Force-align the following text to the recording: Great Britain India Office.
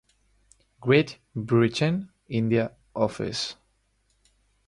Great 0.79 1.19
Britain 1.35 2.09
India 2.27 2.75
Office. 2.95 3.55